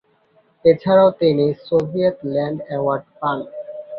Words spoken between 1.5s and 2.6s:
"Soviet land